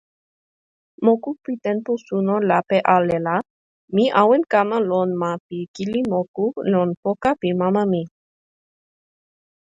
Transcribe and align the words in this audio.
moku 1.05 1.29
pi 1.43 1.53
tenpo 1.63 1.91
suno 2.05 2.35
lape 2.49 2.77
ale 2.95 3.17
la, 3.25 3.35
mi 3.95 4.03
awen 4.21 4.43
kama 4.51 4.77
lon 4.89 5.09
ma 5.21 5.31
pi 5.47 5.57
kili 5.75 6.01
moku 6.13 6.45
lon 6.71 6.89
poka 7.03 7.31
pi 7.41 7.49
mama 7.61 7.83
mi. 7.91 8.01